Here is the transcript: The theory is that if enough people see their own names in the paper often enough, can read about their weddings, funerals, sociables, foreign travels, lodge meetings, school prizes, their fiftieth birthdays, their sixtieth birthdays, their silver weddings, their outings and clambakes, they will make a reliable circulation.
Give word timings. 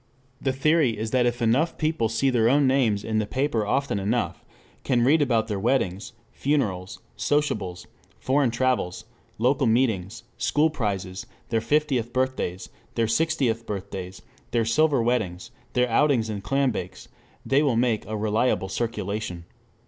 The 0.41 0.51
theory 0.51 0.97
is 0.97 1.11
that 1.11 1.27
if 1.27 1.43
enough 1.43 1.77
people 1.77 2.09
see 2.09 2.31
their 2.31 2.49
own 2.49 2.65
names 2.65 3.03
in 3.03 3.19
the 3.19 3.27
paper 3.27 3.67
often 3.67 3.99
enough, 3.99 4.43
can 4.83 5.03
read 5.03 5.21
about 5.21 5.47
their 5.47 5.59
weddings, 5.59 6.13
funerals, 6.31 6.97
sociables, 7.15 7.85
foreign 8.19 8.49
travels, 8.49 9.05
lodge 9.37 9.61
meetings, 9.61 10.23
school 10.39 10.71
prizes, 10.71 11.27
their 11.49 11.61
fiftieth 11.61 12.11
birthdays, 12.13 12.69
their 12.95 13.07
sixtieth 13.07 13.67
birthdays, 13.67 14.23
their 14.49 14.65
silver 14.65 15.03
weddings, 15.03 15.51
their 15.73 15.87
outings 15.87 16.31
and 16.31 16.41
clambakes, 16.43 17.07
they 17.45 17.61
will 17.61 17.77
make 17.77 18.03
a 18.07 18.17
reliable 18.17 18.69
circulation. 18.69 19.45